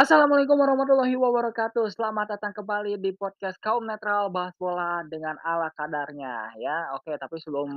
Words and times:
Assalamualaikum 0.00 0.56
warahmatullahi 0.56 1.12
wabarakatuh. 1.12 1.92
Selamat 1.92 2.32
datang 2.32 2.56
kembali 2.56 2.96
di 3.04 3.12
podcast 3.12 3.60
Kaum 3.60 3.84
Netral 3.84 4.32
Bahas 4.32 4.56
Bola 4.56 5.04
dengan 5.04 5.36
ala 5.44 5.68
kadarnya 5.76 6.56
ya. 6.56 6.88
Oke, 6.96 7.12
tapi 7.20 7.36
sebelum 7.36 7.68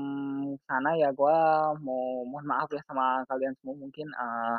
sana 0.63 0.95
ya 0.95 1.11
gua 1.11 1.75
mau 1.83 2.23
mohon 2.23 2.47
maaf 2.47 2.71
ya 2.71 2.79
sama 2.87 3.27
kalian 3.27 3.51
semua 3.59 3.75
mungkin, 3.75 4.07
eee, 4.07 4.55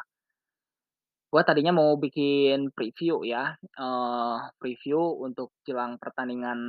gua 1.33 1.41
tadinya 1.49 1.73
mau 1.73 1.97
bikin 1.97 2.69
preview 2.77 3.25
ya, 3.25 3.57
eee, 3.81 4.37
preview 4.61 5.01
untuk 5.25 5.49
jelang 5.65 5.97
pertandingan 5.97 6.61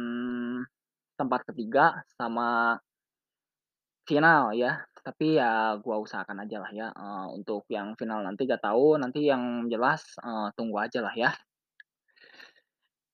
tempat 1.20 1.44
ketiga 1.52 2.08
sama 2.16 2.80
final 4.08 4.56
ya. 4.56 4.80
Tapi 5.06 5.38
ya 5.40 5.78
gua 5.86 5.96
usahakan 6.06 6.38
aja 6.44 6.58
lah 6.64 6.72
ya, 6.80 6.88
eee, 7.02 7.26
untuk 7.38 7.62
yang 7.76 7.88
final 8.00 8.20
nanti 8.28 8.42
gak 8.50 8.64
tahu, 8.66 8.98
nanti 9.02 9.20
yang 9.32 9.70
jelas, 9.74 10.02
eee, 10.26 10.48
tunggu 10.58 10.78
aja 10.86 11.00
lah 11.06 11.14
ya. 11.14 11.30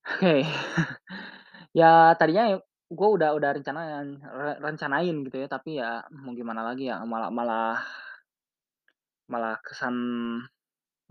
Oke. 0.06 0.44
Ya 1.80 2.12
tadinya 2.20 2.60
gue 2.92 3.10
udah 3.16 3.32
udah 3.38 3.50
rencanain 3.56 4.20
re 4.24 4.52
rencanain 4.60 5.16
gitu 5.28 5.38
ya, 5.44 5.48
tapi 5.48 5.80
ya 5.80 6.04
mau 6.12 6.36
gimana 6.36 6.62
lagi 6.68 6.92
ya, 6.92 7.00
malah 7.08 7.32
malah 7.32 7.80
malah 9.32 9.56
kesan 9.66 9.96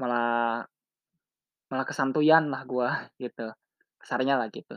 malah 0.01 0.67
malah 1.70 1.87
kesantuyan 1.87 2.51
lah 2.53 2.62
gue 2.67 2.89
gitu, 3.23 3.47
kasarnya 4.03 4.34
lah 4.41 4.48
gitu. 4.51 4.75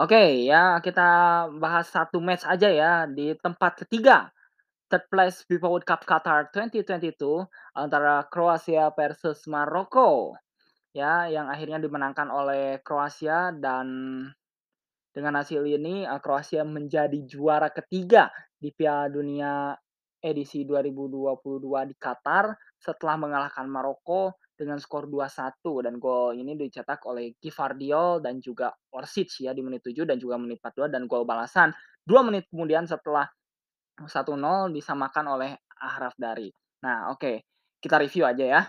Oke, 0.00 0.44
ya 0.48 0.82
kita 0.82 1.02
bahas 1.62 1.86
satu 1.90 2.18
match 2.22 2.44
aja 2.48 2.68
ya 2.70 2.92
di 3.10 3.34
tempat 3.38 3.86
ketiga, 3.86 4.33
third 4.88 5.04
place 5.08 5.42
FIFA 5.48 5.66
World 5.70 5.86
Cup 5.88 6.02
Qatar 6.04 6.52
2022 6.52 7.46
antara 7.76 8.24
Kroasia 8.28 8.92
versus 8.94 9.44
Maroko. 9.48 10.36
Ya, 10.94 11.26
yang 11.26 11.50
akhirnya 11.50 11.82
dimenangkan 11.82 12.30
oleh 12.30 12.78
Kroasia 12.86 13.50
dan 13.50 13.86
dengan 15.14 15.38
hasil 15.38 15.62
ini, 15.66 16.06
eee, 16.06 16.20
Kroasia 16.22 16.62
menjadi 16.62 17.18
juara 17.26 17.70
ketiga 17.70 18.30
di 18.58 18.70
Piala 18.70 19.10
Dunia 19.10 19.74
edisi 20.24 20.64
2022 20.64 21.84
di 21.84 21.94
Qatar 22.00 22.56
setelah 22.80 23.20
mengalahkan 23.20 23.68
Maroko 23.68 24.40
dengan 24.56 24.78
skor 24.80 25.10
2-1 25.10 25.84
dan 25.84 25.98
gol 26.00 26.32
ini 26.38 26.56
dicetak 26.56 27.04
oleh 27.04 27.36
Gvardiol 27.36 28.24
dan 28.24 28.40
juga 28.40 28.72
Orsic 28.94 29.44
ya 29.44 29.52
di 29.52 29.60
menit 29.60 29.84
7 29.84 30.06
dan 30.08 30.16
juga 30.16 30.40
menit 30.40 30.62
42 30.64 30.88
dan 30.88 31.04
gol 31.10 31.26
balasan 31.28 31.74
2 32.06 32.24
menit 32.24 32.48
kemudian 32.48 32.86
setelah 32.88 33.28
1-0 34.02 34.68
disamakan 34.74 35.26
oleh 35.38 35.50
Achraf 35.78 36.14
Dhari. 36.18 36.50
Nah, 36.82 37.14
oke, 37.14 37.42
kita 37.78 37.96
review 38.02 38.26
aja 38.26 38.44
ya. 38.44 38.62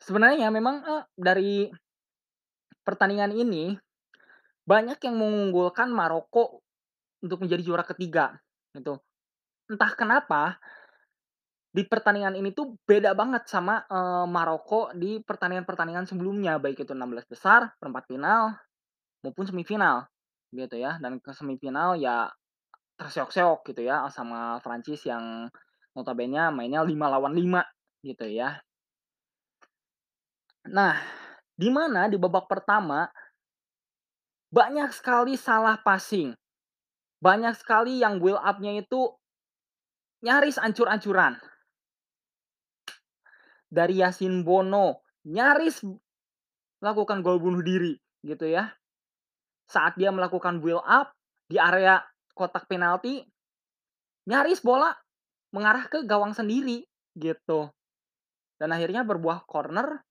Sebenarnya 0.00 0.52
memang, 0.52 0.76
eee, 0.84 1.02
dari 1.16 1.52
pertandingan 2.86 3.34
ini, 3.34 3.74
banyak 4.66 4.98
yang 5.02 5.16
mengunggulkan 5.18 5.90
Maroko 5.90 6.62
untuk 7.24 7.42
menjadi 7.44 7.62
juara 7.64 7.84
ketiga, 7.86 8.36
gitu. 8.76 9.00
Entah 9.70 9.92
kenapa, 9.98 10.58
di 11.72 11.84
pertandingan 11.86 12.34
ini 12.38 12.52
tuh 12.56 12.76
beda 12.88 13.12
banget 13.18 13.46
sama, 13.50 13.84
eee, 13.88 14.26
Maroko 14.30 14.90
di 14.96 15.20
pertandingan-pertandingan 15.22 16.06
sebelumnya, 16.08 16.58
baik 16.62 16.84
itu 16.86 16.92
16 16.96 17.26
besar, 17.28 17.72
perempat 17.80 18.08
final, 18.10 18.56
maupun 19.24 19.46
semifinal, 19.48 20.06
gitu 20.54 20.76
ya. 20.80 20.98
Dan 21.02 21.18
ke 21.22 21.32
semifinal 21.36 21.96
ya 22.00 22.30
terseok-seok 22.96 23.60
gitu 23.72 23.84
ya 23.84 24.08
sama 24.08 24.56
Prancis 24.64 25.04
yang 25.04 25.52
notabene 25.92 26.52
mainnya 26.52 26.80
5 26.80 26.92
lawan 26.92 27.32
5 27.32 27.64
gitu 28.04 28.26
ya. 28.28 28.60
Nah, 30.66 30.98
di 31.54 31.70
mana 31.70 32.10
di 32.10 32.18
babak 32.18 32.50
pertama 32.50 33.06
banyak 34.50 34.90
sekali 34.90 35.38
salah 35.38 35.78
passing, 35.80 36.34
banyak 37.20 37.54
sekali 37.54 38.00
yang 38.02 38.18
build 38.18 38.40
up-nya 38.40 38.80
itu 38.80 39.12
nyaris 40.24 40.58
ancur-ancuran. 40.58 41.38
Dari 43.66 44.00
Yasin 44.00 44.46
Bono, 44.46 45.02
nyaris 45.26 45.82
melakukan 46.80 47.20
gol 47.20 47.42
bunuh 47.42 47.62
diri 47.62 47.98
gitu 48.22 48.46
ya. 48.46 48.70
Saat 49.66 49.98
dia 49.98 50.14
melakukan 50.14 50.62
build 50.62 50.82
up 50.86 51.10
di 51.50 51.58
area 51.58 51.98
kotak 52.36 52.68
penalti, 52.68 53.24
nyaris 54.28 54.60
bola 54.60 54.92
mengarah 55.56 55.88
ke 55.88 56.04
gawang 56.04 56.36
sendiri 56.36 56.84
gitu. 57.16 57.72
Dan 58.60 58.76
akhirnya 58.76 59.08
berbuah 59.08 59.48
corner 59.48 60.04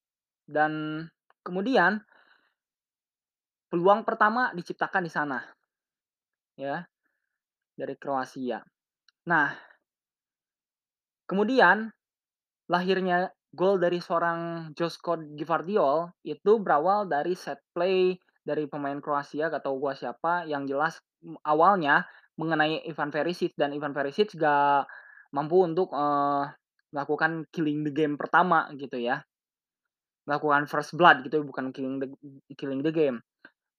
dan 0.50 1.06
kemudian 1.46 2.02
peluang 3.69 4.02
pertama 4.02 4.50
diciptakan 4.58 5.06
di 5.06 5.12
sana. 5.14 5.40
Ya, 6.58 6.88
dari 7.75 7.94
Kroasia. 8.00 8.64
Nah, 9.28 9.52
kemudian 11.28 11.91
lahirnya 12.72 13.30
gol 13.52 13.78
dari 13.78 14.00
seorang 14.00 14.72
Joško 14.74 15.35
Gvardiol 15.35 16.16
itu 16.24 16.52
berawal 16.64 17.12
dari 17.12 17.35
set 17.35 17.59
play 17.75 18.16
dari 18.46 18.69
pemain 18.69 19.02
Kroasia, 19.02 19.50
gak 19.50 19.66
tahu 19.66 19.81
gua 19.81 19.97
siapa, 19.97 20.46
yang 20.46 20.69
jelas 20.69 21.02
awalnya 21.46 22.06
mengenai 22.40 22.84
Ivan 22.88 23.09
Perisic 23.13 23.56
dan 23.56 23.72
Ivan 23.72 23.96
Perisic 23.96 24.36
gak 24.36 24.86
mampu 25.36 25.63
untuk, 25.63 25.91
eee, 25.96 26.44
melakukan 26.96 27.47
killing 27.52 27.84
the 27.88 27.91
game 27.91 28.16
pertama 28.16 28.68
gitu 28.75 28.96
ya. 29.00 29.24
Melakukan 30.25 30.66
first 30.66 30.97
blood 30.97 31.22
gitu, 31.25 31.46
bukan 31.46 31.69
killing 31.69 32.02
the 32.02 32.08
killing 32.58 32.81
the 32.81 32.90
game. 32.94 33.22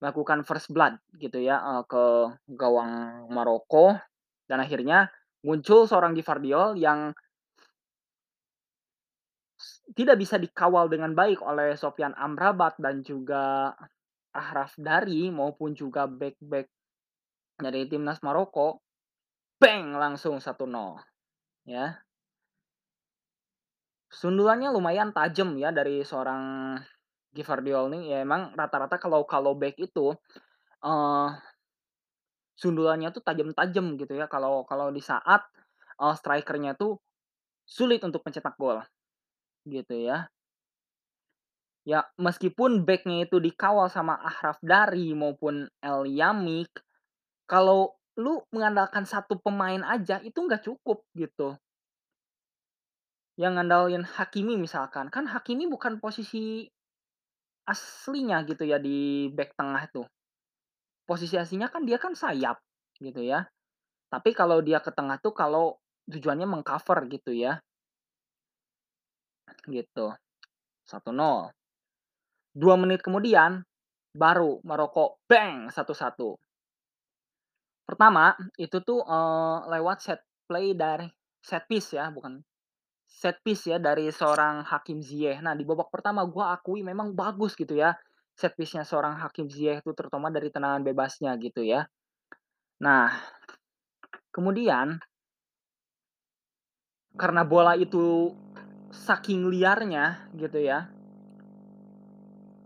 Melakukan 0.02 0.44
first 0.46 0.70
blood 0.72 0.98
gitu 1.18 1.40
ya, 1.42 1.58
eee, 1.60 1.82
ke 1.88 2.04
gawang 2.54 3.26
Maroko 3.32 3.96
dan 4.46 4.62
akhirnya 4.62 5.10
muncul 5.42 5.86
seorang 5.86 6.14
Gvardiol 6.14 6.78
yang 6.78 7.14
tidak 9.96 10.16
bisa 10.20 10.36
dikawal 10.36 10.90
dengan 10.92 11.16
baik 11.16 11.40
oleh 11.40 11.74
Sofyan 11.78 12.12
Amrabat 12.16 12.76
dan 12.76 13.00
juga 13.00 13.72
Achraf 14.36 14.76
Dhari 14.76 15.32
maupun 15.32 15.72
juga 15.72 16.04
bek-bek 16.04 16.68
dari 17.56 17.88
timnas 17.88 18.20
Maroko, 18.20 18.84
beng 19.60 19.96
langsung 19.96 20.38
1-0 20.42 21.00
ya. 21.66 22.02
Sundulannya 24.10 24.70
lumayan 24.70 25.10
tajam 25.10 25.58
ya 25.58 25.74
dari 25.74 26.06
seorang 26.06 26.42
Gvardiol 27.36 27.92
nih, 27.92 28.02
ya 28.16 28.18
emang 28.24 28.54
rata-rata 28.56 28.96
kalau 28.96 29.26
kalau 29.28 29.52
bek 29.58 29.76
itu, 29.82 30.14
eee, 30.84 31.28
sundulannya 32.58 33.10
tuh 33.14 33.22
tajam-tajam 33.24 33.86
gitu 34.00 34.14
ya 34.18 34.26
kalau 34.30 34.64
kalau 34.68 34.88
di 34.94 35.00
saat, 35.04 35.42
eee, 36.00 36.14
striker-nya 36.18 36.74
tuh 36.78 36.98
sulit 37.68 38.02
untuk 38.06 38.22
mencetak 38.26 38.56
gol, 38.60 38.82
gitu 39.68 39.96
ya. 39.96 40.28
Ya, 41.86 42.02
meskipun 42.18 42.82
back-nya 42.82 43.30
itu 43.30 43.38
dikawal 43.38 43.86
sama 43.86 44.18
Achraf 44.18 44.58
Dhari 44.58 45.14
maupun 45.14 45.70
El 45.78 46.10
Yamik, 46.18 46.82
kalau 47.46 47.94
lu 48.18 48.42
mengandalkan 48.50 49.06
satu 49.06 49.38
pemain 49.38 49.82
aja 49.86 50.18
itu 50.22 50.36
nggak 50.36 50.66
cukup 50.66 51.06
gitu. 51.14 51.54
Yang 53.36 53.52
ngandalin 53.60 54.04
Hakimi 54.04 54.56
misalkan, 54.56 55.12
kan 55.12 55.28
Hakimi 55.28 55.68
bukan 55.68 56.00
posisi 56.00 56.64
aslinya 57.68 58.40
gitu 58.48 58.64
ya 58.64 58.80
di 58.80 59.28
back 59.30 59.52
tengah 59.54 59.84
tuh. 59.92 60.06
Posisi 61.04 61.36
aslinya 61.36 61.68
kan 61.68 61.84
dia 61.84 62.00
kan 62.00 62.16
sayap 62.16 62.58
gitu 62.98 63.20
ya. 63.20 63.44
Tapi 64.08 64.32
kalau 64.32 64.64
dia 64.64 64.80
ke 64.80 64.88
tengah 64.94 65.20
tuh 65.20 65.36
kalau 65.36 65.76
tujuannya 66.08 66.48
meng-cover 66.48 67.04
gitu 67.12 67.36
ya. 67.36 67.60
Gitu, 69.66 70.06
1-0. 70.86 71.50
2 72.56 72.80
menit 72.80 73.04
kemudian, 73.04 73.66
baru 74.16 74.64
Maroko 74.64 75.20
beng 75.28 75.68
1-1. 75.68 76.40
Pertama, 77.86 78.34
itu 78.58 78.78
tuh, 78.82 79.00
eee, 79.06 79.56
lewat 79.78 79.98
set 80.02 80.20
play 80.50 80.74
dari 80.74 81.06
set 81.42 81.64
piece 81.70 81.94
ya, 81.98 82.10
bukan 82.10 82.42
set 83.06 83.38
piece 83.44 83.70
ya 83.72 83.78
dari 83.78 84.10
seorang 84.10 84.66
Hakim 84.66 84.98
Ziyech. 85.02 85.40
Nah, 85.44 85.54
di 85.58 85.64
babak 85.66 85.90
pertama 85.94 86.22
gua 86.26 86.54
akui 86.58 86.82
memang 86.82 87.14
bagus 87.14 87.54
gitu 87.58 87.74
ya, 87.78 87.94
set 88.36 88.52
piece-nya 88.58 88.84
seorang 88.86 89.16
Hakim 89.22 89.46
Ziyech 89.50 89.82
itu 89.84 89.92
terutama 89.98 90.28
dari 90.34 90.48
tendangan 90.54 90.82
bebasnya 90.86 91.32
gitu 91.40 91.62
ya. 91.64 91.86
Nah, 92.84 93.08
kemudian 94.34 95.00
karena 97.16 97.42
bola 97.48 97.72
itu 97.78 98.32
saking 98.92 99.48
liarnya 99.52 100.28
gitu 100.36 100.58
ya 100.60 100.88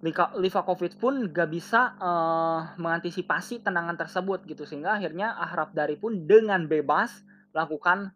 Livakovic 0.00 0.96
pun 0.96 1.28
gak 1.28 1.52
bisa, 1.52 1.92
eee, 2.00 2.60
mengantisipasi 2.80 3.60
tendangan 3.60 4.00
tersebut 4.00 4.40
gitu, 4.48 4.64
sehingga 4.64 4.96
akhirnya 4.96 5.36
Achraf 5.36 5.76
Dhari 5.76 6.00
pun 6.00 6.24
dengan 6.24 6.64
bebas 6.64 7.20
melakukan 7.52 8.08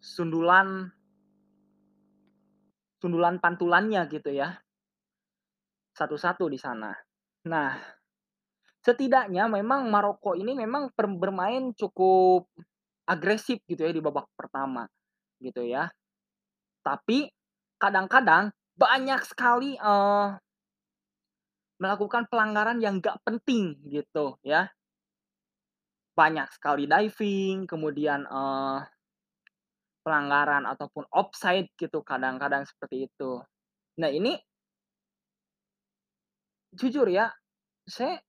sundulan 0.00 0.92
sundulan 3.02 3.36
pantulannya 3.40 4.08
gitu 4.08 4.32
ya. 4.32 4.56
Satu-satu 5.96 6.44
di 6.52 6.60
sana. 6.60 6.92
Nah, 7.48 7.72
setidaknya 8.84 9.46
memang 9.48 9.88
Maroko 9.92 10.34
ini 10.36 10.52
memang 10.56 10.92
bermain 10.96 11.72
cukup 11.76 12.48
agresif 13.08 13.60
gitu 13.68 13.84
ya 13.86 13.92
di 13.92 14.02
babak 14.04 14.28
pertama, 14.36 14.86
gitu 15.40 15.64
ya. 15.66 15.88
Tapi 16.84 17.28
kadang-kadang 17.80 18.52
banyak 18.78 19.20
sekali, 19.26 19.76
eee 19.78 20.28
melakukan 21.82 22.24
pelanggaran 22.30 22.78
yang 22.84 23.00
nggak 23.00 23.20
penting 23.26 23.76
gitu 23.88 24.36
ya. 24.44 24.70
Banyak 26.16 26.48
sekali 26.56 26.88
diving, 26.88 27.68
kemudian, 27.68 28.24
eee, 28.24 28.78
pelanggaran 30.06 30.64
ataupun 30.64 31.04
offside 31.12 31.68
gitu 31.76 32.00
kadang-kadang 32.06 32.64
seperti 32.64 33.10
itu. 33.10 33.42
Nah 34.00 34.10
ini 34.12 34.38
jujur 36.74 37.06
ya, 37.10 37.30
saya 37.88 38.20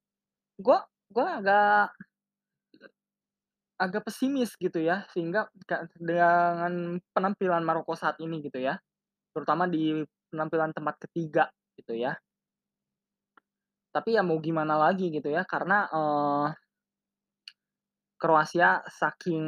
gua 0.59 0.85
gua 1.13 1.27
agak 1.41 1.87
agak 3.77 4.09
pesimis 4.09 4.57
gitu 4.57 4.81
ya, 4.81 5.05
sehingga 5.13 5.45
dengan 6.01 6.97
penampilan 7.13 7.61
Maroko 7.61 7.93
saat 7.93 8.17
ini 8.25 8.41
gitu 8.41 8.57
ya, 8.57 8.81
terutama 9.35 9.69
di 9.69 10.01
penampilan 10.33 10.73
tempat 10.75 10.95
ketiga 11.09 11.49
gitu 11.77 11.93
ya. 11.97 12.17
Tapi 13.97 14.13
ya 14.13 14.21
mau 14.21 14.37
gimana 14.37 14.77
lagi 14.77 15.09
gitu 15.09 15.29
ya, 15.33 15.41
karena, 15.49 15.89
eee, 15.89 16.45
Kroasia 18.21 18.81
saking 18.89 19.45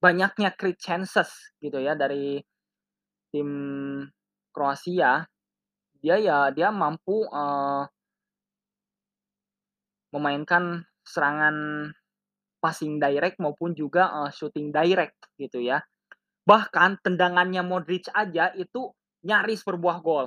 banyaknya 0.00 0.56
create 0.56 0.80
chances 0.80 1.28
gitu 1.60 1.76
ya 1.76 1.92
dari 1.92 2.40
tim 3.32 3.50
Kroasia, 4.54 5.24
dia 6.02 6.16
ya 6.20 6.50
dia 6.54 6.68
mampu, 6.72 7.24
eee 7.28 7.84
memainkan 10.14 10.82
serangan 11.06 11.86
passing 12.62 12.98
direct 13.02 13.38
maupun 13.42 13.72
juga, 13.74 14.10
eee, 14.24 14.30
shooting 14.34 14.70
direct 14.74 15.16
gitu 15.38 15.62
ya. 15.62 15.80
Bahkan 16.46 17.02
tendangannya 17.04 17.62
Modric 17.64 18.08
aja 18.14 18.50
itu 18.56 18.90
nyaris 19.26 19.62
berbuah 19.66 19.98
gol. 20.04 20.26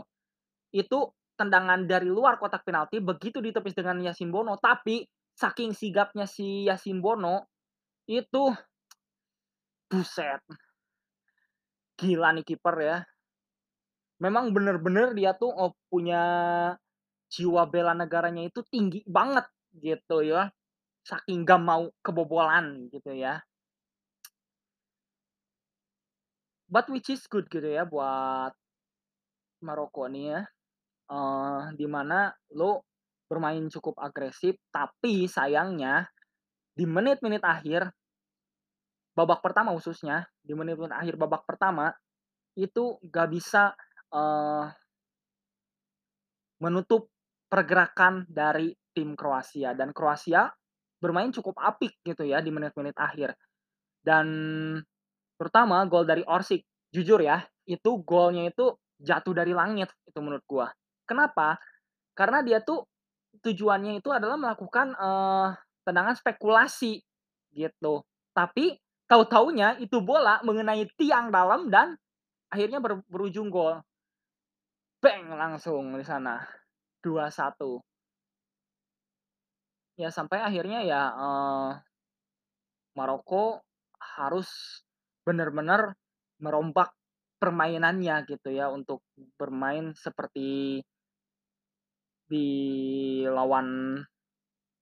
Itu 0.76 1.14
tendangan 1.40 1.86
dari 1.90 2.08
luar 2.10 2.38
kotak 2.42 2.64
penalti 2.68 3.02
begitu 3.02 3.40
ditepis 3.42 3.74
dengan 3.78 3.98
Yasin 4.02 4.30
Bono, 4.34 4.58
tapi 4.62 5.06
saking 5.34 5.74
sigapnya 5.74 6.26
si 6.30 6.66
Yasin 6.70 7.00
Bono, 7.02 7.50
itu 8.10 8.54
buset, 9.90 10.42
gila 12.00 12.30
nih 12.36 12.46
kiper 12.50 12.76
ya. 12.90 12.98
Memang 14.24 14.46
bener-bener 14.56 15.08
dia 15.18 15.32
tuh, 15.42 15.52
eee, 15.60 15.72
punya 15.92 16.22
jiwa 17.34 17.64
bela 17.74 17.94
negaranya 18.02 18.44
itu 18.50 18.62
tinggi 18.72 19.02
banget 19.18 19.46
gitu 19.86 20.18
ya, 20.32 20.42
saking 21.10 21.40
nggak 21.46 21.62
mau 21.70 21.84
kebobolan 22.06 22.66
gitu 22.94 23.12
ya. 23.24 23.42
But 26.68 26.90
which 26.92 27.10
is 27.10 27.24
good 27.32 27.48
gitu 27.48 27.72
ya 27.72 27.88
buat 27.88 28.52
Maroko 29.66 30.04
nih 30.14 30.26
ya, 30.32 30.40
eee, 31.12 31.62
di 31.80 31.88
mana 31.90 32.32
lo 32.56 32.86
bermain 33.30 33.66
cukup 33.72 33.98
agresif, 34.00 34.56
tapi 34.72 35.26
sayangnya 35.30 36.06
di 36.78 36.86
menit-menit 36.90 37.44
akhir 37.46 37.92
babak 39.18 39.46
pertama 39.46 39.70
khususnya, 39.78 40.26
di 40.42 40.58
menit-menit 40.58 40.90
akhir 40.94 41.16
babak 41.22 41.46
pertama, 41.46 41.94
itu 42.58 42.98
nggak 43.06 43.28
bisa, 43.34 43.74
eee 44.14 44.74
menutup 46.62 47.10
pergerakan 47.50 48.26
dari 48.30 48.74
tim 48.94 49.18
Kroasia 49.18 49.74
dan 49.74 49.90
Kroasia 49.94 50.50
bermain 51.02 51.34
cukup 51.34 51.58
apik 51.60 51.98
gitu 52.06 52.24
ya 52.26 52.40
di 52.42 52.50
menit-menit 52.54 52.96
akhir. 52.98 53.34
Dan 54.04 54.28
terutama 55.40 55.84
gol 55.90 56.06
dari 56.08 56.24
Orsic, 56.28 56.64
jujur 56.94 57.20
ya, 57.24 57.42
itu 57.68 57.92
golnya 58.06 58.50
itu 58.52 58.76
jatuh 59.02 59.34
dari 59.36 59.54
langit 59.56 59.90
itu 60.08 60.20
menurut 60.24 60.44
gua. 60.48 60.68
Kenapa? 61.14 61.62
Karena 62.18 62.42
dia 62.42 62.60
tuh 62.66 62.86
tujuannya 63.46 64.02
itu 64.02 64.10
adalah 64.14 64.38
melakukan, 64.40 64.94
eee, 64.98 65.48
tendangan 65.86 66.16
spekulasi 66.18 67.02
gitu. 67.54 68.02
Tapi 68.34 68.78
tahu-tahunya 69.10 69.82
itu 69.84 70.02
bola 70.02 70.42
mengenai 70.48 70.90
tiang 70.98 71.30
dalam 71.30 71.70
dan 71.70 71.96
akhirnya 72.54 72.80
ber 72.84 73.02
berujung 73.10 73.50
gol. 73.54 73.82
Beng 75.04 75.26
langsung 75.42 75.86
di 76.00 76.06
sana, 76.12 76.36
2-1. 77.04 77.70
Ya 80.02 80.10
sampai 80.10 80.42
akhirnya 80.42 80.80
ya, 80.82 81.02
eee, 81.14 81.70
Maroko 82.98 83.62
harus 84.18 84.50
benar-benar 85.26 85.98
merombak 86.42 86.94
permainannya 87.42 88.16
gitu 88.30 88.50
ya 88.54 88.70
untuk 88.72 89.02
bermain 89.40 89.92
seperti 89.98 90.80
di 92.34 92.50
lawan 93.30 94.02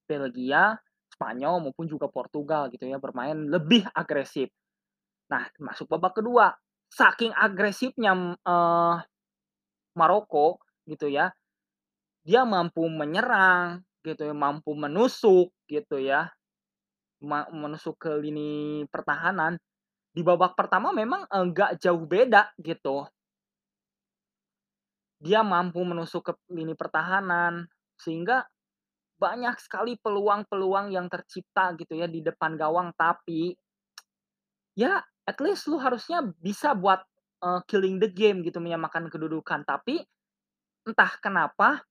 Belgia, 0.10 0.76
Spanyol 1.14 1.56
maupun 1.70 1.86
juga 1.90 2.08
Portugal 2.12 2.70
gitu 2.74 2.86
ya, 2.90 2.98
bermain 3.02 3.38
lebih 3.50 3.86
agresif. 3.96 4.50
Nah, 5.32 5.48
masuk 5.62 5.88
babak 5.92 6.20
kedua, 6.22 6.54
saking 6.92 7.32
agresifnya, 7.36 8.14
eee, 8.46 8.96
Maroko 10.00 10.60
gitu 10.88 11.08
ya, 11.12 11.32
dia 12.28 12.44
mampu 12.48 12.86
menyerang 12.92 13.82
gitu 14.06 14.28
ya, 14.30 14.36
mampu 14.36 14.72
menusuk 14.78 15.52
gitu 15.70 15.98
ya, 16.02 16.30
menusuk 17.24 17.98
ke 18.02 18.12
lini 18.22 18.84
pertahanan. 18.92 19.58
Di 20.16 20.22
babak 20.26 20.56
pertama 20.60 20.92
memang, 20.96 21.26
eee, 21.30 21.46
nggak 21.54 21.72
jauh 21.84 22.04
beda 22.08 22.52
gitu. 22.62 23.08
Dia 25.22 25.46
mampu 25.46 25.86
menusuk 25.86 26.22
ke 26.28 26.34
lini 26.50 26.74
pertahanan, 26.74 27.70
sehingga 27.96 28.42
banyak 29.22 29.56
sekali 29.62 29.96
peluang-peluang 30.02 30.92
yang 30.94 31.08
tercipta 31.10 31.74
gitu 31.80 31.94
ya 32.02 32.08
di 32.10 32.22
depan 32.26 32.58
gawang, 32.60 32.92
tapi 32.98 33.56
ya 34.78 35.04
at 35.28 35.38
least 35.44 35.68
lu 35.70 35.78
harusnya 35.82 36.24
bisa 36.40 36.74
buat, 36.76 37.04
eee, 37.44 37.60
killing 37.70 37.98
the 38.02 38.10
game 38.12 38.42
gitu, 38.46 38.60
menyamakan 38.64 39.08
kedudukan. 39.12 39.64
Tapi 39.68 40.02
entah 40.88 41.14
kenapa 41.24 41.84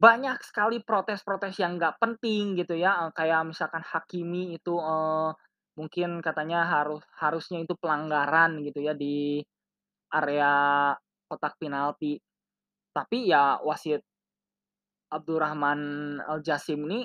banyak 0.00 0.38
sekali 0.46 0.82
protes-protes 0.84 1.56
yang 1.62 1.78
nggak 1.80 1.98
penting 2.02 2.58
gitu 2.60 2.74
ya, 2.78 3.06
eee, 3.08 3.12
kayak 3.16 3.42
misalkan 3.50 3.82
Hakimi 3.84 4.56
itu, 4.58 4.74
eee, 4.80 5.30
mungkin 5.78 6.20
katanya 6.24 6.66
harus 6.68 7.02
harusnya 7.20 7.62
itu 7.64 7.74
pelanggaran 7.78 8.60
gitu 8.66 8.80
ya 8.84 8.94
di 8.96 9.42
area 10.14 10.52
kotak 11.30 11.56
penalti. 11.60 12.20
Tapi 12.98 13.30
ya 13.30 13.62
wasit 13.62 14.02
Abdurrahman 15.12 15.80
Al-Jasim 16.20 16.84
ini 16.88 17.00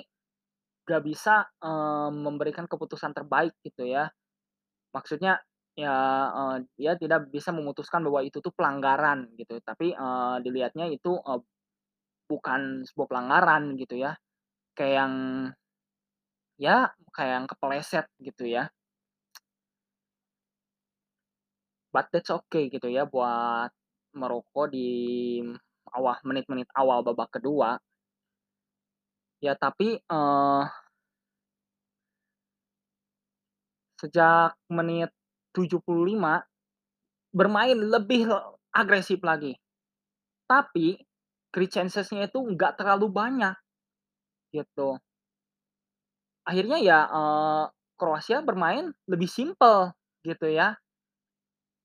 nggak 0.84 1.02
bisa, 1.04 1.44
eee, 1.64 2.08
memberikan 2.12 2.66
keputusan 2.68 3.12
terbaik 3.16 3.56
gitu 3.64 3.88
ya. 3.88 4.08
Maksudnya 4.94 5.40
ya, 5.78 5.94
eee, 6.32 6.56
dia 6.78 6.92
tidak 7.00 7.28
bisa 7.32 7.50
memutuskan 7.54 8.04
bahwa 8.06 8.22
itu 8.26 8.38
tuh 8.44 8.52
pelanggaran 8.56 9.32
gitu, 9.40 9.60
tapi, 9.64 9.94
eee, 9.96 10.36
dilihatnya 10.44 10.86
itu, 10.92 11.16
eee, 11.22 11.40
bukan 12.30 12.84
sebuah 12.88 13.08
pelanggaran 13.10 13.76
gitu 13.80 13.96
ya, 14.00 14.16
kayak 14.78 14.94
yang 15.04 15.14
ya 16.64 16.90
kayak 17.14 17.32
yang 17.42 17.46
kepeleset 17.50 18.06
gitu 18.22 18.44
ya. 18.46 18.70
But 21.94 22.10
that's 22.12 22.28
okay 22.28 22.68
gitu 22.74 22.90
ya 22.90 23.06
buat 23.06 23.70
Maroko 24.18 24.66
di 24.74 24.88
awal 25.96 26.18
menit-menit 26.26 26.68
awal 26.76 27.00
babak 27.06 27.30
kedua. 27.40 27.78
Ya 29.42 29.54
tapi, 29.58 29.98
eee 30.10 30.62
sejak 34.02 34.58
menit 34.74 35.10
75 35.54 36.42
bermain 37.34 37.76
lebih 37.78 38.28
agresif 38.74 39.20
lagi. 39.22 39.54
Tapi 40.46 40.98
create 41.54 41.90
itu 42.30 42.38
nggak 42.40 42.74
terlalu 42.80 43.08
banyak 43.10 43.54
gitu. 44.54 45.00
Akhirnya 46.46 46.76
ya, 46.76 46.98
eee, 47.08 47.64
Kroasia 47.96 48.44
bermain 48.44 48.92
lebih 49.08 49.28
simpel 49.30 49.96
gitu 50.28 50.44
ya. 50.52 50.76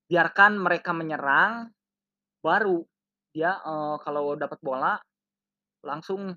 Biarkan 0.10 0.58
mereka 0.58 0.90
menyerang, 0.90 1.70
baru 2.42 2.89
dia, 3.36 3.58
eee, 3.62 3.96
kalau 4.06 4.34
dapat 4.40 4.60
bola 4.64 4.98
langsung 5.86 6.36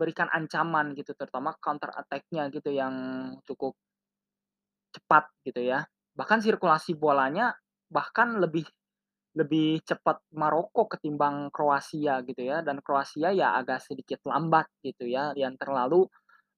berikan 0.00 0.28
ancaman 0.32 0.94
gitu, 0.98 1.12
terutama 1.16 1.54
counter 1.62 1.90
attack-nya 1.94 2.50
gitu 2.54 2.70
yang 2.74 2.94
cukup 3.48 3.74
cepat 4.92 5.24
gitu 5.46 5.60
ya. 5.64 5.84
Bahkan 6.16 6.44
sirkulasi 6.44 6.96
bolanya 6.96 7.56
bahkan 7.92 8.36
lebih 8.40 8.64
lebih 9.36 9.80
cepat 9.88 10.20
Maroko 10.36 10.88
ketimbang 10.90 11.48
Kroasia 11.54 12.20
gitu 12.26 12.42
ya, 12.44 12.60
dan 12.66 12.80
Kroasia 12.84 13.32
ya 13.32 13.56
agak 13.56 13.80
sedikit 13.84 14.20
lambat 14.28 14.68
gitu 14.84 15.08
ya, 15.08 15.32
yang 15.38 15.56
terlalu, 15.60 16.04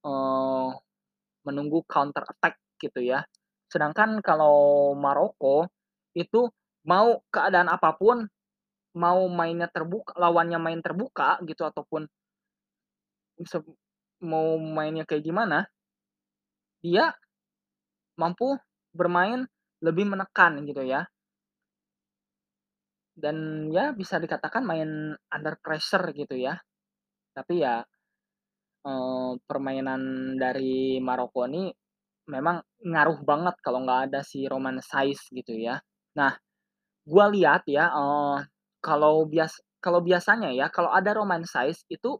eee, 0.05 0.69
menunggu 1.47 1.83
counter 1.87 2.23
attack 2.27 2.57
gitu 2.81 3.01
ya. 3.03 3.23
Sedangkan 3.71 4.19
kalau 4.25 4.93
Maroko, 4.97 5.67
itu 6.17 6.49
mau 6.87 7.21
keadaan 7.33 7.69
apa 7.71 7.95
pun, 7.97 8.27
mau 8.95 9.27
mainnya 9.27 9.67
terbuk 9.67 10.15
lawannya 10.15 10.59
main 10.59 10.79
terbuka 10.79 11.37
gitu 11.43 11.67
ataupun 11.67 12.07
mau 14.23 14.55
mainnya 14.55 15.03
kayak 15.03 15.23
gimana 15.27 15.67
dia 16.79 17.11
mampu 18.15 18.55
bermain 18.95 19.43
lebih 19.83 20.07
menekan 20.07 20.63
gitu 20.63 20.81
ya. 20.87 21.03
Dan 23.15 23.67
ya 23.71 23.91
bisa 23.95 24.19
dikatakan 24.19 24.63
main 24.63 25.15
under 25.31 25.55
pressure 25.59 26.15
gitu 26.15 26.35
ya. 26.35 26.55
Tapi 27.35 27.63
ya, 27.63 27.83
permainan 29.49 30.35
dari 30.39 31.01
Maroko 31.01 31.43
ini 31.49 31.73
memang 32.29 32.61
ngaruh 32.85 33.19
banget 33.25 33.55
kalau 33.59 33.83
nggak 33.83 34.11
ada 34.11 34.19
si 34.23 34.45
Romain 34.47 34.79
Saïss 34.79 35.27
gitu 35.33 35.57
ya. 35.57 35.79
Nah, 36.15 36.31
gua 37.03 37.25
lihat 37.33 37.67
ya, 37.67 37.91
kalau 38.85 39.15
bias 39.31 39.53
kalau 39.83 40.01
biasanya 40.09 40.49
ya, 40.59 40.67
kalau 40.75 40.91
ada 40.93 41.11
Romain 41.17 41.45
Saïss 41.45 41.81
itu, 41.89 42.11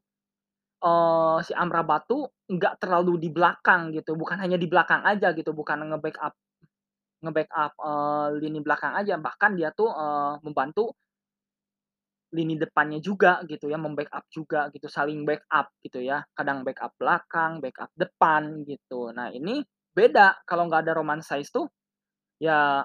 eee, 0.83 1.37
si 1.47 1.53
Amrabat 1.57 2.03
tuh 2.11 2.29
nggak 2.51 2.75
terlalu 2.83 3.13
di 3.23 3.29
belakang 3.33 3.91
gitu, 3.97 4.13
bukan 4.19 4.37
hanya 4.43 4.57
di 4.61 4.67
belakang 4.71 5.01
aja 5.07 5.31
gitu, 5.37 5.51
bukan 5.57 5.79
nge-backup 5.93 6.33
nge-backup, 7.25 7.71
eee, 7.79 8.27
lini 8.43 8.59
belakang 8.65 8.93
aja, 8.99 9.15
bahkan 9.21 9.53
dia 9.59 9.69
tuh, 9.75 9.89
eee, 9.93 10.33
membantu 10.45 10.93
lini 12.35 12.57
depannya 12.59 12.99
juga 12.99 13.39
gitu 13.47 13.69
ya, 13.71 13.77
mem-backup 13.79 14.25
juga 14.33 14.67
gitu, 14.75 14.87
saling 14.91 15.23
backup 15.23 15.71
gitu 15.85 16.01
ya. 16.03 16.25
Kadang 16.35 16.65
backup 16.67 16.91
belakang, 16.99 17.63
backup 17.63 17.87
depan 17.95 18.65
gitu. 18.67 19.13
Nah 19.15 19.31
ini 19.31 19.63
beda 19.95 20.43
kalau 20.43 20.67
nggak 20.67 20.83
ada 20.89 20.93
Romain 20.99 21.23
Saïss 21.23 21.53
tuh, 21.53 21.69
ya 22.41 22.83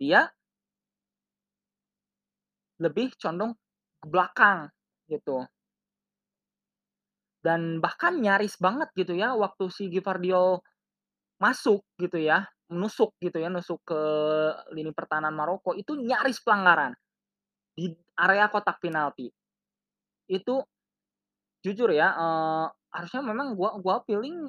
dia 0.00 0.28
lebih 2.82 3.12
condong 3.20 3.52
ke 4.02 4.06
belakang 4.10 4.68
gitu. 5.12 5.44
Dan 7.44 7.80
bahkan 7.80 8.20
nyaris 8.20 8.60
banget 8.60 8.92
gitu 8.92 9.16
ya 9.16 9.32
waktu 9.32 9.72
si 9.72 9.88
Gvardiol 9.88 10.60
masuk 11.40 11.84
gitu 12.00 12.18
ya, 12.20 12.44
menusuk 12.72 13.16
gitu 13.22 13.38
ya, 13.42 13.48
nusuk 13.52 13.80
ke 13.84 14.00
lini 14.76 14.92
pertahanan 14.94 15.34
Maroko, 15.36 15.72
itu 15.76 15.96
nyaris 15.96 16.40
pelanggaran 16.44 16.92
di 17.76 17.92
area 18.20 18.48
kotak 18.52 18.78
penalti. 18.82 19.30
Itu 20.30 20.64
jujur 21.64 21.90
ya, 21.92 22.12
eee, 22.16 22.66
harusnya 22.94 23.22
memang 23.24 23.54
gua 23.58 23.76
gua 23.82 24.00
feeling 24.08 24.48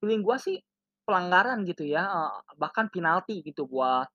feeling 0.00 0.22
gua 0.26 0.36
sih 0.40 0.58
pelanggaran 1.06 1.64
gitu 1.68 1.84
ya, 1.88 2.04
eee, 2.06 2.32
bahkan 2.60 2.88
penalti 2.92 3.42
gitu 3.46 3.66
buat 3.70 4.08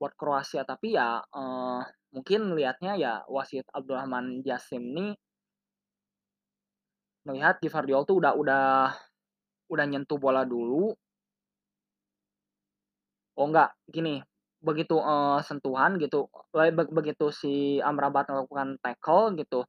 buat 0.00 0.12
Kroasia. 0.18 0.62
Tapi 0.68 0.96
ya, 0.98 1.20
eee, 1.34 1.80
mungkin 2.14 2.40
ngelihatnya 2.52 2.92
ya 3.00 3.12
wasit 3.28 3.66
Abdurrahman 3.72 4.40
Jassim 4.46 4.82
ini 4.94 5.16
melihat 7.26 7.58
Gvardiol 7.58 8.06
tuh 8.06 8.22
udah 8.22 8.32
udah 8.38 8.64
udah 9.72 9.86
nyentuh 9.88 10.18
bola 10.20 10.42
dulu 10.46 10.94
Oh 13.36 13.44
enggak, 13.52 13.76
gini, 13.92 14.24
begitu, 14.64 14.96
eee, 14.96 15.38
sentuhan 15.44 16.00
gitu, 16.00 16.24
begitu 16.88 17.28
si 17.28 17.76
Amrabat 17.84 18.32
melakukan 18.32 18.80
tackle 18.80 19.36
gitu, 19.36 19.60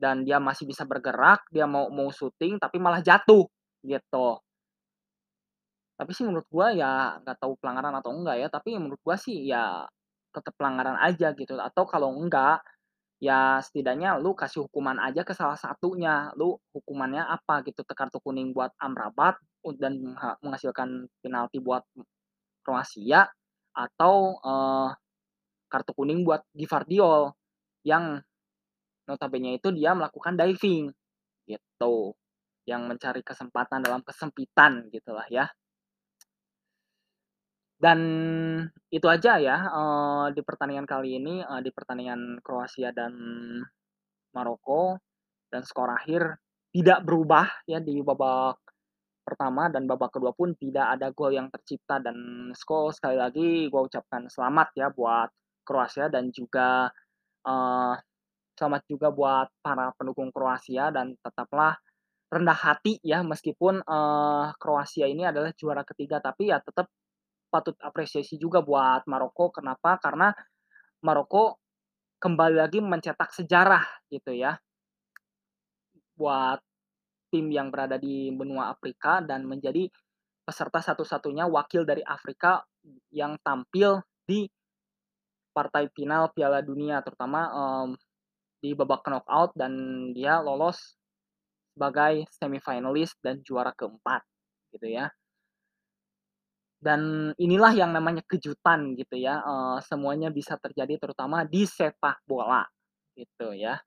dan 0.00 0.24
dia 0.28 0.40
masih 0.40 0.68
bisa 0.70 0.84
bergerak, 0.86 1.44
dia 1.54 1.64
mau 1.66 1.88
mau 1.90 2.12
syuting 2.12 2.60
tapi 2.60 2.78
malah 2.78 3.02
jatuh, 3.04 3.48
gitu. 3.84 4.43
Tapi 5.98 6.10
sih 6.10 6.26
menurut 6.26 6.46
gua 6.50 6.74
ya 6.74 7.22
nggak 7.22 7.38
tahu 7.38 7.54
pelanggaran 7.62 7.94
atau 8.02 8.10
enggak 8.10 8.36
ya, 8.42 8.48
tapi 8.50 8.74
menurut 8.74 8.98
gua 9.06 9.14
sih 9.14 9.46
ya 9.46 9.86
tetep 10.34 10.50
pelanggaran 10.58 10.98
aja 10.98 11.30
gitu, 11.38 11.54
atau 11.62 11.86
kalau 11.86 12.10
enggak, 12.18 12.58
ya 13.22 13.58
setidaknya 13.62 14.18
lu 14.22 14.34
kasih 14.38 14.66
hukuman 14.68 14.98
aja 15.02 15.22
ke 15.26 15.34
salah 15.36 15.58
satunya, 15.58 16.30
lu 16.38 16.58
hukumannya 16.74 17.22
apa 17.26 17.62
gitu, 17.68 17.82
kartu 17.86 18.18
kuning 18.24 18.50
buat 18.56 18.74
Amrabat 18.82 19.38
dan 19.80 19.98
mengha 20.02 20.36
menghasilkan 20.44 21.06
penalti 21.22 21.58
buat 21.62 21.82
Kroasia 22.66 23.28
atau, 23.76 24.38
eee, 24.44 24.88
kartu 25.72 25.92
kuning 25.96 26.22
buat 26.26 26.42
Gvardiol 26.56 27.32
yang 27.86 28.20
notabene 29.10 29.58
itu 29.60 29.70
dia 29.74 29.92
melakukan 29.98 30.34
diving, 30.38 30.92
gitu. 31.48 32.14
Yang 32.68 32.82
mencari 32.90 33.22
kesempatan 33.26 33.80
dalam 33.86 34.02
kesempitan 34.06 34.88
gitulah 34.94 35.26
ya. 35.32 35.48
Dan 37.84 38.00
itu 38.96 39.06
aja 39.14 39.32
ya, 39.48 39.56
eee, 39.78 40.24
di 40.36 40.40
pertandingan 40.48 40.86
kali 40.92 41.08
ini, 41.20 41.34
eee, 41.44 41.60
di 41.66 41.70
pertandingan 41.76 42.40
Kroasia 42.44 42.90
dan 43.00 43.12
Maroko, 44.36 44.98
dan 45.52 45.62
skor 45.64 45.90
akhir 45.94 46.22
tidak 46.74 47.00
berubah 47.06 47.46
ya 47.70 47.78
di 47.80 48.02
babak 48.04 48.58
pertama 49.26 49.70
dan 49.72 49.84
babak 49.90 50.10
kedua 50.16 50.32
pun 50.36 50.54
tidak 50.58 50.86
ada 50.98 51.08
gol 51.14 51.32
yang 51.34 51.48
tercipta. 51.54 52.00
Dan 52.02 52.50
skor 52.56 52.92
sekali 52.96 53.16
lagi 53.20 53.48
gua 53.72 53.86
ucapkan 53.88 54.28
selamat 54.30 54.68
ya 54.78 54.88
buat 54.92 55.30
Kroasia 55.66 56.08
dan 56.12 56.30
juga, 56.34 56.88
eee, 57.46 57.94
selamat 58.58 58.82
juga 58.90 59.08
buat 59.14 59.48
para 59.64 59.92
pendukung 59.98 60.30
Kroasia. 60.34 60.90
Dan 60.94 61.16
tetaplah 61.22 61.76
rendah 62.32 62.58
hati 62.58 62.98
ya 63.04 63.22
meskipun, 63.26 63.82
eee, 63.84 64.46
Kroasia 64.62 65.06
ini 65.10 65.24
adalah 65.28 65.52
juara 65.56 65.82
ketiga, 65.86 66.20
tapi 66.24 66.50
ya 66.52 66.60
tetep 66.62 66.88
patut 67.54 67.78
apresiasi 67.78 68.34
juga 68.34 68.58
buat 68.66 69.06
Maroko, 69.06 69.54
kenapa? 69.54 70.02
Karena 70.02 70.34
Maroko 71.06 71.62
kembali 72.18 72.58
lagi 72.58 72.82
mencetak 72.82 73.30
sejarah 73.30 73.86
gitu 74.10 74.34
ya. 74.34 74.58
Buat 76.18 76.58
tim 77.30 77.46
yang 77.54 77.70
berada 77.70 77.94
di 77.94 78.34
benua 78.34 78.74
Afrika 78.74 79.22
dan 79.22 79.46
menjadi 79.46 79.86
peserta 80.42 80.82
satu-satunya 80.82 81.46
wakil 81.46 81.86
dari 81.86 82.02
Afrika 82.02 82.66
yang 83.14 83.38
tampil 83.46 84.02
di 84.26 84.50
partai 85.54 85.86
final 85.94 86.34
Piala 86.34 86.58
Dunia 86.58 86.98
terutama, 87.06 87.46
mmm, 87.46 87.94
di 88.58 88.74
babak 88.74 89.06
knockout 89.06 89.54
dan 89.54 89.72
dia 90.10 90.42
lolos 90.42 90.98
sebagai 91.74 92.26
semi-finalis 92.32 93.14
dan 93.22 93.38
juara 93.46 93.70
keempat 93.76 94.22
gitu 94.74 94.88
ya. 94.90 95.10
Dan 96.84 97.32
inilah 97.40 97.72
yang 97.72 97.90
namanya 97.96 98.20
kejutan 98.28 98.92
gitu 99.00 99.16
ya, 99.16 99.40
eee, 99.40 99.78
semuanya 99.88 100.28
bisa 100.38 100.54
terjadi 100.60 100.94
terutama 101.00 101.48
di 101.48 101.64
sepak 101.64 102.20
bola, 102.28 102.62
gitu 103.16 103.56
ya. 103.56 103.80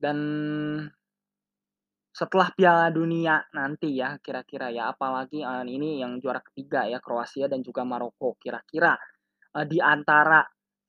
Dan 0.00 0.18
setelah 2.14 2.48
Piala 2.54 2.88
Dunia 2.94 3.42
nanti 3.56 3.98
ya, 3.98 4.16
kira-kira 4.24 4.70
ya, 4.72 4.92
apalagi, 4.94 5.42
eee, 5.42 5.64
ini 5.76 6.00
yang 6.02 6.16
juara 6.22 6.40
ketiga 6.44 6.86
ya, 6.88 6.98
Kroasia 7.02 7.46
dan 7.50 7.60
juga 7.60 7.82
Maroko. 7.84 8.36
Kira-kira, 8.40 8.94
eee, 9.56 9.66
di 9.68 9.78
antara 9.82 10.42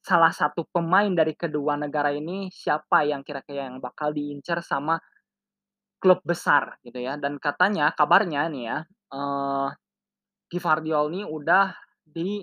salah 0.03 0.31
satu 0.31 0.63
pemain 0.71 1.11
dari 1.11 1.35
kedua 1.35 1.75
negara 1.79 2.11
ini, 2.15 2.47
siapa 2.53 3.03
yang 3.07 3.21
kira-kira 3.27 3.67
yang 3.71 3.79
bakal 3.83 4.11
diincar 4.15 4.63
sama 4.63 4.95
klub 6.01 6.21
besar 6.25 6.77
gitu 6.85 6.99
ya, 7.01 7.17
dan 7.17 7.41
katanya, 7.41 7.89
kabarnya 7.97 8.45
nih 8.53 8.63
ya, 8.69 8.77
eee, 9.13 9.67
Gvardiol 10.51 11.05
nih 11.13 11.25
udah 11.27 11.75
di 12.07 12.39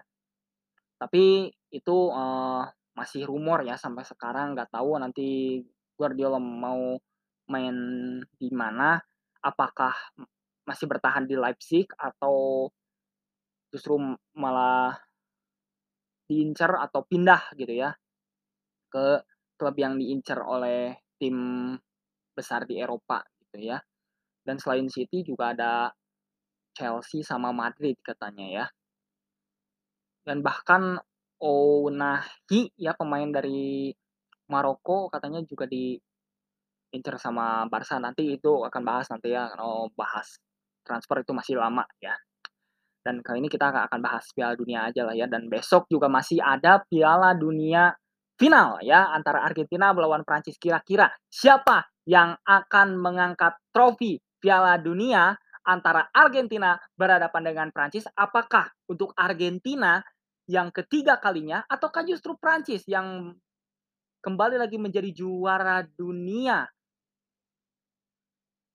Tapi 1.00 1.50
itu, 1.74 1.98
eee, 2.14 2.64
masih 2.98 3.24
rumor 3.30 3.62
ya 3.66 3.76
sampai 3.80 4.04
sekarang, 4.08 4.54
nggak 4.58 4.70
tahu 4.74 4.98
nanti 5.02 5.60
Guardiola 5.98 6.38
mau 6.42 6.98
main 7.52 7.76
di 8.40 8.50
mana, 8.54 8.98
apakah 9.44 9.94
masih 10.64 10.88
bertahan 10.88 11.28
di 11.28 11.36
Leipzig 11.36 11.92
atau 12.00 12.72
justru 13.68 14.00
malah 14.40 14.96
diincar 16.26 16.80
atau 16.80 17.04
pindah 17.04 17.52
gitu 17.60 17.74
ya, 17.76 17.92
ke 18.88 19.22
klub 19.60 19.76
yang 19.76 20.00
diincar 20.00 20.40
oleh 20.42 20.96
tim 21.20 21.38
besar 22.32 22.64
di 22.64 22.80
Eropa 22.80 23.22
gitu 23.44 23.70
ya. 23.70 23.78
Dan 24.44 24.60
selain 24.60 24.88
City 24.88 25.24
juga 25.24 25.52
ada 25.52 25.92
Chelsea 26.74 27.22
sama 27.22 27.52
Madrid 27.52 28.00
katanya 28.00 28.46
ya. 28.50 28.66
Dan 30.24 30.40
bahkan 30.40 30.98
Ounahi 31.44 32.72
ya 32.80 32.96
pemain 32.96 33.28
dari 33.28 33.92
Maroko 34.48 35.12
katanya 35.12 35.44
juga 35.44 35.68
diincar 36.94 37.18
sama 37.18 37.66
Barca, 37.66 37.98
nanti 37.98 38.38
itu 38.38 38.62
akan 38.62 38.82
bahas 38.86 39.10
nanti 39.10 39.34
ya, 39.34 39.50
kalau 39.50 39.90
bahas 39.98 40.38
transfer 40.86 41.26
itu 41.26 41.34
masih 41.34 41.58
lama 41.58 41.82
ya. 41.98 42.14
Dan 43.02 43.26
kali 43.26 43.42
ini 43.42 43.50
kita 43.50 43.74
akan 43.74 44.00
bahas 44.00 44.30
Piala 44.32 44.54
Dunia 44.54 44.86
aja 44.94 45.02
lah 45.02 45.18
ya, 45.18 45.26
dan 45.26 45.50
besok 45.50 45.90
juga 45.90 46.06
masih 46.06 46.38
ada 46.38 46.86
Piala 46.86 47.34
Dunia 47.34 47.90
final 48.38 48.78
ya, 48.86 49.10
antara 49.10 49.42
Argentina 49.42 49.90
melawan 49.90 50.22
Prancis. 50.22 50.62
Kira-kira 50.62 51.10
siapa 51.34 51.90
yang 52.06 52.38
akan 52.46 53.02
mengangkat 53.02 53.58
trofi 53.74 54.22
Piala 54.38 54.78
Dunia 54.78 55.34
antara 55.66 56.14
Argentina 56.14 56.78
berhadapan 56.94 57.42
dengan 57.42 57.68
Prancis? 57.74 58.06
Apakah 58.14 58.70
untuk 58.86 59.18
Argentina 59.18 59.98
yang 60.46 60.70
ketiga 60.70 61.18
kalinya 61.18 61.64
ataukah 61.66 62.04
justru 62.04 62.36
Prancis 62.36 62.84
yang 62.86 63.34
kembali 64.24 64.60
lagi 64.60 64.76
menjadi 64.80 65.12
juara 65.12 65.84
dunia 65.84 66.68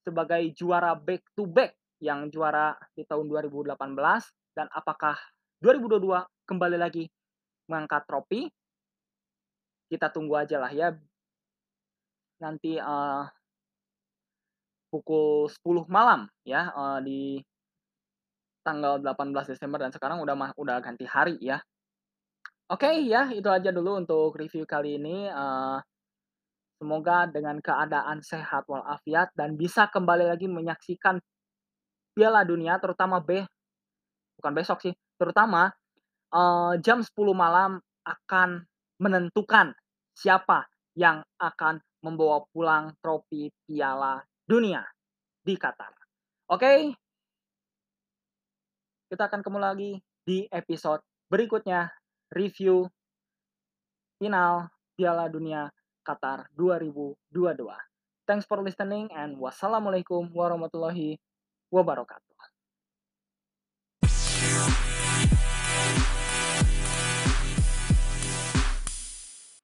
sebagai 0.09 0.43
juara 0.57 0.97
back 0.97 1.23
to 1.37 1.45
back 1.45 1.77
yang 2.01 2.33
juara 2.33 2.73
di 2.97 3.05
tahun 3.05 3.29
2018 3.29 4.33
dan 4.57 4.67
apakah 4.73 5.21
2022 5.61 6.25
kembali 6.49 6.79
lagi 6.81 7.05
mengangkat 7.69 8.05
trofi? 8.09 8.49
Kita 9.89 10.13
tunggu 10.13 10.37
aja 10.37 10.57
lah 10.61 10.73
ya. 10.73 10.89
Nanti, 12.41 12.79
eee 12.79 13.23
pukul 14.93 15.53
10 15.53 15.85
malam 15.93 16.21
ya, 16.49 16.73
eee, 16.73 16.99
di 17.07 17.21
tanggal 18.67 19.01
18 19.03 19.47
Desember 19.51 19.79
dan 19.83 19.91
sekarang 19.95 20.19
udah 20.23 20.53
udah 20.59 20.77
ganti 20.85 21.05
hari 21.09 21.35
ya. 21.43 21.59
Oke 22.69 22.89
ya, 23.09 23.33
itu 23.33 23.49
aja 23.49 23.73
dulu 23.73 23.97
untuk 24.05 24.37
review 24.37 24.65
kali 24.69 25.01
ini, 25.01 25.25
eee, 25.33 25.77
semoga 26.79 27.27
dengan 27.27 27.59
keadaan 27.59 28.23
sehat 28.23 28.65
walafiat 28.71 29.35
dan 29.35 29.59
bisa 29.59 29.91
kembali 29.91 30.31
lagi 30.31 30.47
menyaksikan 30.47 31.19
Piala 32.15 32.47
Dunia 32.47 32.79
terutama 32.79 33.19
be 33.19 33.47
bukan 34.39 34.55
besok 34.55 34.79
sih, 34.83 34.95
terutama, 35.19 35.75
eee, 36.31 36.79
jam 36.83 37.03
10 37.03 37.35
malam 37.35 37.83
akan 38.07 38.63
menentukan 39.03 39.75
siapa 40.15 40.67
yang 40.95 41.23
akan 41.43 41.83
membawa 42.07 42.47
pulang 42.55 42.95
trofi 43.03 43.51
Piala 43.67 44.23
Dunia 44.47 44.87
di 45.43 45.55
Qatar. 45.59 45.91
Oke 46.49 46.95
kita 49.09 49.25
akan 49.25 49.41
ketemu 49.41 49.59
lagi 49.61 49.91
di 50.29 50.45
episode 50.53 51.01
berikutnya, 51.33 51.89
review 52.29 52.85
final 54.21 54.69
Piala 54.99 55.31
Dunia 55.33 55.71
Qatar 56.09 56.49
2022. 56.57 57.69
Thanks 58.25 58.49
for 58.49 58.65
listening 58.65 59.13
and 59.13 59.37
wassalamualaikum 59.37 60.33
warahmatullahi 60.33 61.21
wabarakatuh. 61.69 62.38